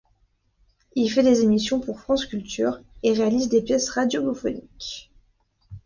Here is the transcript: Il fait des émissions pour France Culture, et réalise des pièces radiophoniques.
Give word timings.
Il 0.95 1.11
fait 1.11 1.21
des 1.21 1.41
émissions 1.43 1.79
pour 1.79 1.99
France 1.99 2.25
Culture, 2.25 2.79
et 3.03 3.13
réalise 3.13 3.49
des 3.49 3.61
pièces 3.61 3.91
radiophoniques. 3.91 5.11